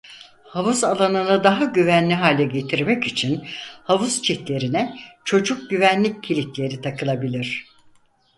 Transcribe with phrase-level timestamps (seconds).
[0.45, 3.47] Havuz alanını daha güvenli hale getirmek için
[3.83, 7.65] havuz çitlerine çocuk güvenlik kilitleri takılabilir.